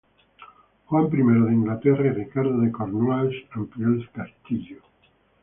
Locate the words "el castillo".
3.89-4.77